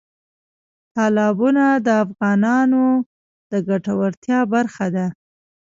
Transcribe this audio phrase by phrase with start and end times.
[0.95, 2.85] تالابونه د افغانانو
[3.51, 5.07] د ګټورتیا برخه ده.